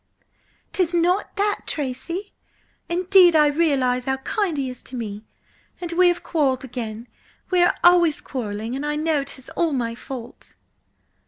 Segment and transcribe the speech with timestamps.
[0.73, 2.33] "'Tis not that, Tracy!
[2.89, 5.27] Indeed I realise how kind he is to me.
[5.79, 7.07] And we have quarrelled again.
[7.51, 10.55] We are always quarrelling, and I know 'tis all my fault."